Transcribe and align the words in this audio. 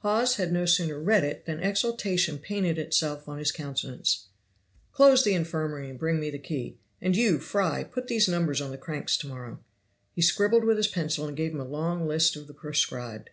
Hawes 0.00 0.38
had 0.38 0.50
no 0.52 0.66
sooner 0.66 0.98
read 0.98 1.22
it 1.22 1.44
than 1.46 1.60
exultation 1.62 2.38
painted 2.40 2.78
itself 2.80 3.28
on 3.28 3.38
his 3.38 3.52
countenance. 3.52 4.26
"Close 4.90 5.22
the 5.22 5.34
infirmary 5.34 5.88
and 5.88 5.96
bring 5.96 6.18
me 6.18 6.30
the 6.30 6.38
key. 6.40 6.78
And 7.00 7.14
you, 7.16 7.38
Fry, 7.38 7.84
put 7.84 8.08
these 8.08 8.26
numbers 8.26 8.60
on 8.60 8.72
the 8.72 8.76
cranks 8.76 9.16
to 9.18 9.28
morrow." 9.28 9.60
He 10.16 10.20
scribbled 10.22 10.64
with 10.64 10.78
his 10.78 10.88
pencil, 10.88 11.28
and 11.28 11.36
gave 11.36 11.52
him 11.54 11.60
a 11.60 11.64
long 11.64 12.08
list 12.08 12.34
of 12.34 12.48
the 12.48 12.54
proscribed. 12.54 13.30